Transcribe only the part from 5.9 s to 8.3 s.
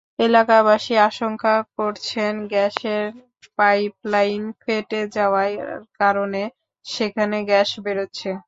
কারণে সেখানে গ্যাস বেরোচ্ছে।